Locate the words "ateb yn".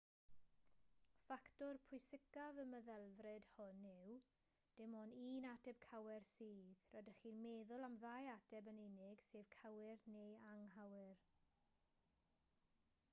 8.35-8.83